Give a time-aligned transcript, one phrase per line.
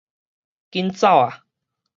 [0.71, 1.45] 緊走啊